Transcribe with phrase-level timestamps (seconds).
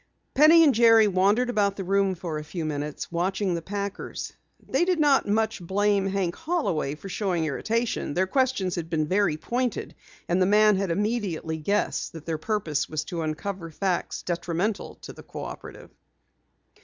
[0.33, 4.33] Penny and Jerry wandered about the room for a few minutes, watching the packers.
[4.67, 8.15] They did not much blame Hank Holloway for showing irritation.
[8.15, 9.93] Their questions had been very pointed
[10.27, 15.13] and the man had immediately guessed that their purpose was to uncover facts detrimental to
[15.13, 15.91] the Cooperative.